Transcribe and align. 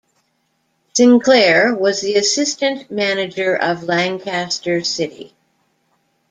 Sinclair 0.93 1.75
was 1.75 2.01
the 2.01 2.15
assistant 2.15 2.89
manager 2.89 3.55
of 3.55 3.83
Lancaster 3.83 4.83
City. 4.83 5.35